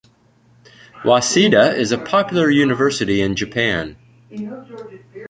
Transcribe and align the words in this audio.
Waseda 1.05 1.77
is 1.77 1.91
a 1.91 1.97
popular 1.99 2.49
university 2.49 3.21
in 3.21 3.35
Japan. 3.35 3.97